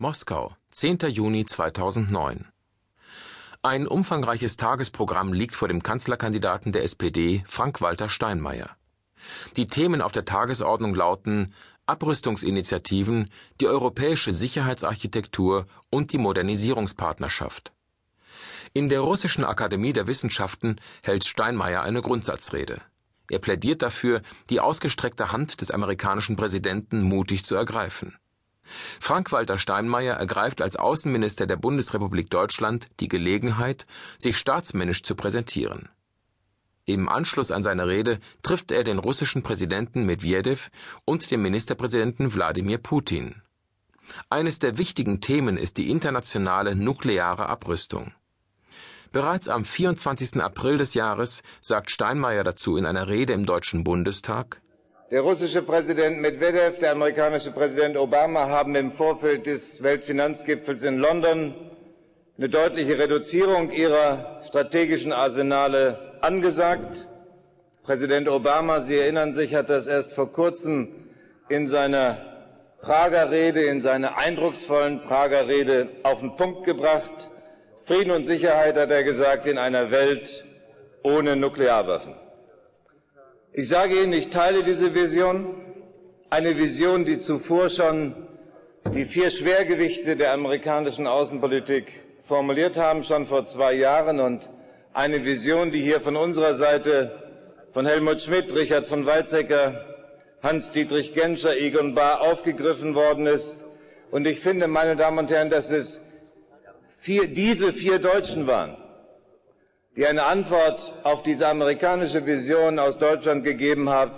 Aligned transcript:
Moskau, 0.00 0.54
10. 0.70 0.98
Juni 1.08 1.44
2009. 1.44 2.46
Ein 3.62 3.88
umfangreiches 3.88 4.56
Tagesprogramm 4.56 5.32
liegt 5.32 5.56
vor 5.56 5.66
dem 5.66 5.82
Kanzlerkandidaten 5.82 6.70
der 6.70 6.84
SPD, 6.84 7.42
Frank-Walter 7.48 8.08
Steinmeier. 8.08 8.76
Die 9.56 9.64
Themen 9.64 10.00
auf 10.00 10.12
der 10.12 10.24
Tagesordnung 10.24 10.94
lauten 10.94 11.52
Abrüstungsinitiativen, 11.86 13.28
die 13.60 13.66
europäische 13.66 14.32
Sicherheitsarchitektur 14.32 15.66
und 15.90 16.12
die 16.12 16.18
Modernisierungspartnerschaft. 16.18 17.72
In 18.74 18.88
der 18.88 19.00
Russischen 19.00 19.44
Akademie 19.44 19.94
der 19.94 20.06
Wissenschaften 20.06 20.76
hält 21.02 21.24
Steinmeier 21.24 21.82
eine 21.82 22.02
Grundsatzrede. 22.02 22.80
Er 23.28 23.40
plädiert 23.40 23.82
dafür, 23.82 24.22
die 24.48 24.60
ausgestreckte 24.60 25.32
Hand 25.32 25.60
des 25.60 25.72
amerikanischen 25.72 26.36
Präsidenten 26.36 27.02
mutig 27.02 27.44
zu 27.44 27.56
ergreifen. 27.56 28.16
Frank-Walter 29.00 29.58
Steinmeier 29.58 30.14
ergreift 30.14 30.62
als 30.62 30.76
Außenminister 30.76 31.46
der 31.46 31.56
Bundesrepublik 31.56 32.30
Deutschland 32.30 32.88
die 33.00 33.08
Gelegenheit, 33.08 33.86
sich 34.18 34.36
staatsmännisch 34.36 35.02
zu 35.02 35.14
präsentieren. 35.14 35.88
Im 36.84 37.08
Anschluss 37.08 37.50
an 37.50 37.62
seine 37.62 37.86
Rede 37.86 38.18
trifft 38.42 38.72
er 38.72 38.82
den 38.82 38.98
russischen 38.98 39.42
Präsidenten 39.42 40.06
Medvedev 40.06 40.70
und 41.04 41.30
den 41.30 41.42
Ministerpräsidenten 41.42 42.32
Wladimir 42.32 42.78
Putin. 42.78 43.42
Eines 44.30 44.58
der 44.58 44.78
wichtigen 44.78 45.20
Themen 45.20 45.58
ist 45.58 45.76
die 45.76 45.90
internationale 45.90 46.74
nukleare 46.74 47.46
Abrüstung. 47.46 48.14
Bereits 49.12 49.48
am 49.48 49.64
24. 49.64 50.42
April 50.42 50.78
des 50.78 50.94
Jahres 50.94 51.42
sagt 51.60 51.90
Steinmeier 51.90 52.44
dazu 52.44 52.76
in 52.76 52.86
einer 52.86 53.08
Rede 53.08 53.32
im 53.32 53.46
Deutschen 53.46 53.84
Bundestag 53.84 54.60
Der 55.10 55.22
russische 55.22 55.62
Präsident 55.62 56.20
Medvedev, 56.20 56.80
der 56.80 56.92
amerikanische 56.92 57.50
Präsident 57.50 57.96
Obama 57.96 58.46
haben 58.50 58.74
im 58.74 58.92
Vorfeld 58.92 59.46
des 59.46 59.82
Weltfinanzgipfels 59.82 60.82
in 60.82 60.98
London 60.98 61.54
eine 62.36 62.50
deutliche 62.50 62.98
Reduzierung 62.98 63.70
ihrer 63.70 64.42
strategischen 64.46 65.12
Arsenale 65.12 66.18
angesagt. 66.20 67.08
Präsident 67.84 68.28
Obama, 68.28 68.82
Sie 68.82 68.98
erinnern 68.98 69.32
sich, 69.32 69.54
hat 69.54 69.70
das 69.70 69.86
erst 69.86 70.12
vor 70.12 70.30
kurzem 70.30 70.92
in 71.48 71.66
seiner 71.66 72.18
Prager 72.82 73.30
Rede, 73.30 73.62
in 73.62 73.80
seiner 73.80 74.18
eindrucksvollen 74.18 75.00
Prager 75.04 75.48
Rede 75.48 75.88
auf 76.02 76.20
den 76.20 76.36
Punkt 76.36 76.64
gebracht. 76.64 77.30
Frieden 77.86 78.10
und 78.10 78.24
Sicherheit, 78.24 78.76
hat 78.76 78.90
er 78.90 79.04
gesagt, 79.04 79.46
in 79.46 79.56
einer 79.56 79.90
Welt 79.90 80.44
ohne 81.02 81.34
Nuklearwaffen. 81.34 82.27
Ich 83.58 83.70
sage 83.70 84.00
Ihnen, 84.00 84.12
ich 84.12 84.28
teile 84.28 84.62
diese 84.62 84.94
Vision, 84.94 85.52
eine 86.30 86.56
Vision, 86.56 87.04
die 87.04 87.18
zuvor 87.18 87.68
schon 87.68 88.14
die 88.94 89.04
vier 89.04 89.32
Schwergewichte 89.32 90.14
der 90.14 90.32
amerikanischen 90.32 91.08
Außenpolitik 91.08 92.04
formuliert 92.22 92.76
haben, 92.76 93.02
schon 93.02 93.26
vor 93.26 93.46
zwei 93.46 93.74
Jahren, 93.74 94.20
und 94.20 94.48
eine 94.94 95.24
Vision, 95.24 95.72
die 95.72 95.82
hier 95.82 96.00
von 96.00 96.14
unserer 96.14 96.54
Seite 96.54 97.20
von 97.72 97.84
Helmut 97.84 98.22
Schmidt, 98.22 98.54
Richard 98.54 98.86
von 98.86 99.06
Weizsäcker, 99.06 99.84
Hans-Dietrich 100.40 101.14
Genscher, 101.14 101.56
Egon 101.56 101.96
Bahr 101.96 102.20
aufgegriffen 102.20 102.94
worden 102.94 103.26
ist. 103.26 103.64
Und 104.12 104.28
ich 104.28 104.38
finde, 104.38 104.68
meine 104.68 104.94
Damen 104.94 105.18
und 105.18 105.32
Herren, 105.32 105.50
dass 105.50 105.72
es 105.72 106.00
vier, 107.00 107.26
diese 107.26 107.72
vier 107.72 107.98
Deutschen 107.98 108.46
waren, 108.46 108.76
die 109.98 110.06
eine 110.06 110.22
Antwort 110.22 110.94
auf 111.02 111.24
diese 111.24 111.48
amerikanische 111.48 112.24
Vision 112.24 112.78
aus 112.78 112.98
Deutschland 112.98 113.42
gegeben 113.42 113.88
haben, 113.90 114.12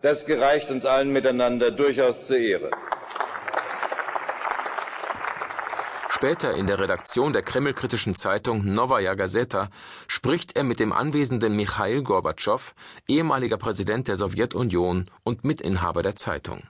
das 0.00 0.26
gereicht 0.26 0.68
uns 0.68 0.84
allen 0.84 1.12
miteinander 1.12 1.70
durchaus 1.70 2.26
zur 2.26 2.38
Ehre. 2.38 2.70
Später 6.10 6.54
in 6.54 6.66
der 6.66 6.80
Redaktion 6.80 7.32
der 7.32 7.42
kremlkritischen 7.42 8.16
Zeitung 8.16 8.64
Novaya 8.64 9.14
Gazeta 9.14 9.70
spricht 10.08 10.56
er 10.56 10.64
mit 10.64 10.80
dem 10.80 10.92
anwesenden 10.92 11.54
Michail 11.54 12.02
Gorbatschow, 12.02 12.74
ehemaliger 13.06 13.58
Präsident 13.58 14.08
der 14.08 14.16
Sowjetunion 14.16 15.08
und 15.22 15.44
Mitinhaber 15.44 16.02
der 16.02 16.16
Zeitung. 16.16 16.64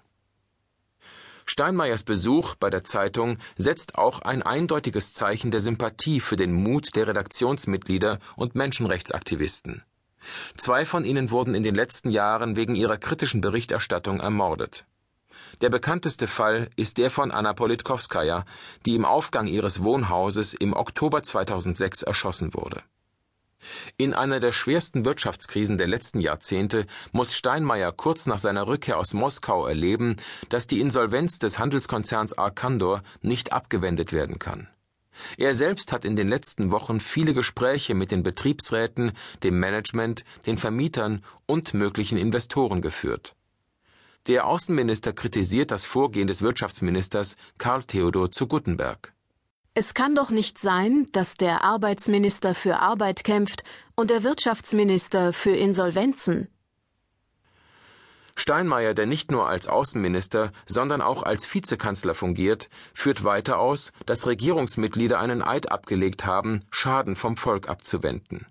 Steinmeiers 1.47 2.05
Besuch 2.05 2.55
bei 2.55 2.71
der 2.71 2.85
Zeitung 2.85 3.39
setzt 3.57 3.97
auch 3.97 4.21
ein 4.21 4.43
eindeutiges 4.43 5.13
Zeichen 5.13 5.51
der 5.51 5.61
Sympathie 5.61 6.21
für 6.21 6.37
den 6.37 6.53
Mut 6.53 6.95
der 6.97 7.09
Redaktionsmitglieder 7.09 8.19
und 8.37 8.55
Menschenrechtsaktivisten. 8.55 9.83
Zwei 10.57 10.85
von 10.85 11.05
ihnen 11.05 11.31
wurden 11.31 11.55
in 11.55 11.63
den 11.63 11.75
letzten 11.75 12.11
Jahren 12.11 12.57
wegen 12.57 12.75
ihrer 12.75 12.97
kritischen 12.97 13.41
Berichterstattung 13.41 14.21
ermordet. 14.21 14.85
Der 15.61 15.71
bekannteste 15.71 16.27
Fall 16.27 16.71
ist 16.77 16.99
der 16.99 17.11
von 17.11 17.31
Anna 17.31 17.53
Politkovskaya, 17.53 18.45
die 18.87 18.95
im 18.95 19.05
Aufgang 19.05 19.47
ihres 19.47 19.83
Wohnhauses 19.83 20.55
im 20.55 20.73
Oktober 20.75 21.23
2006 21.23 22.03
erschossen 22.03 22.55
wurde 22.55 22.83
in 23.97 24.15
einer 24.15 24.41
der 24.41 24.53
schwersten 24.53 25.05
Wirtschaftskrisen 25.05 25.79
der 25.79 25.87
letzten 25.87 26.21
Jahrzehnte 26.21 26.87
muss 27.13 27.37
Steinmeier 27.37 27.93
kurz 27.93 28.27
nach 28.27 28.39
seiner 28.39 28.69
Rückkehr 28.69 28.99
aus 28.99 29.15
Moskau 29.15 29.67
erleben, 29.67 30.17
dass 30.49 30.67
die 30.67 30.81
Insolvenz 30.81 31.39
des 31.39 31.59
Handelskonzerns 31.59 32.37
Arkandor 32.37 33.03
nicht 33.21 33.53
abgewendet 33.53 34.13
werden 34.13 34.39
kann. 34.39 34.69
Er 35.37 35.55
selbst 35.55 35.93
hat 35.93 36.05
in 36.05 36.17
den 36.17 36.29
letzten 36.29 36.71
Wochen 36.71 37.01
viele 37.01 37.35
Gespräche 37.35 37.95
mit 37.95 38.11
den 38.11 38.23
Betriebsräten, 38.23 39.13
dem 39.43 39.61
Management, 39.61 40.25
den 40.47 40.59
Vermietern 40.59 41.25
und 41.47 41.75
möglichen 41.75 42.19
Investoren 42.19 42.81
geführt. 42.81 43.35
Der 44.29 44.47
Außenminister 44.47 45.13
kritisiert 45.13 45.71
das 45.71 45.85
Vorgehen 45.85 46.29
des 46.29 46.43
Wirtschaftsministers 46.43 47.37
Karl 47.59 47.83
Theodor 47.85 48.31
zu 48.31 48.47
Guttenberg. 48.47 49.13
Es 49.75 49.95
kann 49.95 50.15
doch 50.15 50.29
nicht 50.29 50.59
sein, 50.59 51.07
dass 51.13 51.39
der 51.39 51.65
Arbeitsminister 51.65 52.55
für 52.55 52.81
Arbeit 52.81 53.25
kämpft 53.25 53.65
und 53.95 54.11
der 54.11 54.23
Wirtschaftsminister 54.23 55.33
für 55.33 55.57
Insolvenzen. 55.57 56.49
Steinmeier, 58.37 58.93
der 58.93 59.07
nicht 59.07 59.31
nur 59.31 59.49
als 59.49 59.69
Außenminister, 59.69 60.53
sondern 60.67 61.01
auch 61.01 61.23
als 61.23 61.53
Vizekanzler 61.53 62.15
fungiert, 62.15 62.69
führt 62.93 63.25
weiter 63.25 63.59
aus, 63.59 63.93
dass 64.05 64.27
Regierungsmitglieder 64.27 65.19
einen 65.19 65.43
Eid 65.43 65.73
abgelegt 65.73 66.27
haben, 66.27 66.61
Schaden 66.71 67.17
vom 67.17 67.39
Volk 67.39 67.71
abzuwenden. 67.71 68.47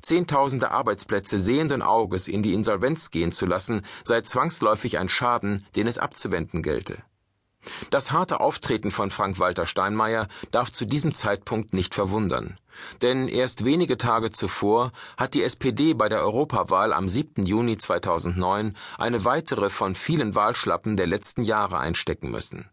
Zehntausende 0.00 0.70
Arbeitsplätze 0.70 1.38
sehenden 1.38 1.82
Auges 1.82 2.28
in 2.28 2.42
die 2.42 2.54
Insolvenz 2.54 3.10
gehen 3.10 3.32
zu 3.32 3.44
lassen, 3.44 3.82
sei 4.04 4.22
zwangsläufig 4.22 4.98
ein 4.98 5.10
Schaden, 5.10 5.66
den 5.76 5.86
es 5.86 5.98
abzuwenden 5.98 6.62
gelte. 6.62 7.02
Das 7.90 8.12
harte 8.12 8.40
Auftreten 8.40 8.90
von 8.90 9.10
Frank-Walter 9.10 9.66
Steinmeier 9.66 10.28
darf 10.50 10.72
zu 10.72 10.84
diesem 10.84 11.14
Zeitpunkt 11.14 11.74
nicht 11.74 11.94
verwundern. 11.94 12.56
Denn 13.02 13.28
erst 13.28 13.64
wenige 13.64 13.96
Tage 13.98 14.30
zuvor 14.30 14.92
hat 15.16 15.34
die 15.34 15.42
SPD 15.42 15.94
bei 15.94 16.08
der 16.08 16.20
Europawahl 16.20 16.92
am 16.92 17.08
7. 17.08 17.46
Juni 17.46 17.78
2009 17.78 18.76
eine 18.98 19.24
weitere 19.24 19.70
von 19.70 19.94
vielen 19.94 20.34
Wahlschlappen 20.34 20.96
der 20.96 21.06
letzten 21.06 21.42
Jahre 21.42 21.78
einstecken 21.78 22.30
müssen. 22.30 22.68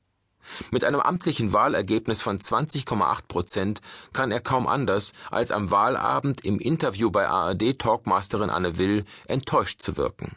Mit 0.72 0.84
einem 0.84 1.00
amtlichen 1.00 1.54
Wahlergebnis 1.54 2.22
von 2.22 2.40
20,8 2.40 3.28
Prozent 3.28 3.82
kann 4.12 4.32
er 4.32 4.42
kaum 4.42 4.68
anders, 4.68 5.14
als 5.32 5.52
am 5.52 5.72
Wahlabend 5.72 6.44
im 6.44 6.60
Interview 6.60 7.10
bei 7.12 7.28
ARD-Talkmasterin 7.28 8.50
Anne 8.50 8.78
Will 8.78 9.06
enttäuscht 9.28 9.82
zu 9.82 9.96
wirken. 9.96 10.36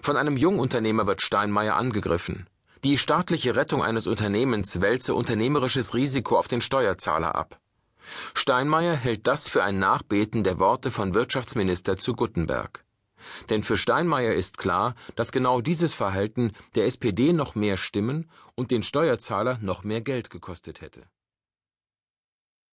Von 0.00 0.16
einem 0.16 0.36
Jungunternehmer 0.36 1.06
wird 1.06 1.20
Steinmeier 1.20 1.74
angegriffen. 1.74 2.46
Die 2.84 2.98
staatliche 2.98 3.56
Rettung 3.56 3.82
eines 3.82 4.06
Unternehmens 4.06 4.82
wälze 4.82 5.14
unternehmerisches 5.14 5.94
Risiko 5.94 6.38
auf 6.38 6.48
den 6.48 6.60
Steuerzahler 6.60 7.34
ab. 7.34 7.58
Steinmeier 8.34 8.94
hält 8.94 9.26
das 9.26 9.48
für 9.48 9.64
ein 9.64 9.78
Nachbeten 9.78 10.44
der 10.44 10.58
Worte 10.58 10.90
von 10.90 11.14
Wirtschaftsminister 11.14 11.96
zu 11.96 12.12
Guttenberg. 12.12 12.84
Denn 13.48 13.62
für 13.62 13.78
Steinmeier 13.78 14.34
ist 14.34 14.58
klar, 14.58 14.94
dass 15.16 15.32
genau 15.32 15.62
dieses 15.62 15.94
Verhalten 15.94 16.52
der 16.74 16.84
SPD 16.84 17.32
noch 17.32 17.54
mehr 17.54 17.78
Stimmen 17.78 18.30
und 18.54 18.70
den 18.70 18.82
Steuerzahler 18.82 19.58
noch 19.62 19.82
mehr 19.82 20.02
Geld 20.02 20.28
gekostet 20.28 20.82
hätte 20.82 21.04